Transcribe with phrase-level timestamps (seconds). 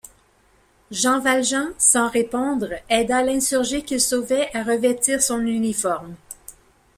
[0.89, 6.15] Jean Valjean, sans répondre, aida l’insurgé qu’il sauvait à revêtir son uniforme.